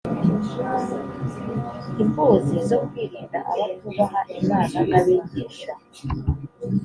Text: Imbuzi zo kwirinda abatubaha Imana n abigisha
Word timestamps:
Imbuzi 2.01 2.55
zo 2.69 2.77
kwirinda 2.87 3.39
abatubaha 3.51 4.19
Imana 4.41 4.77
n 4.89 4.93
abigisha 4.99 5.71